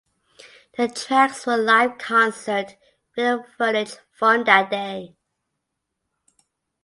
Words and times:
The 0.79 0.87
tracks 0.87 1.45
were 1.45 1.57
live 1.57 1.99
concert 1.99 2.75
video 3.15 3.43
footage 3.55 3.97
from 4.17 4.45
that 4.45 4.71
day. 4.71 5.13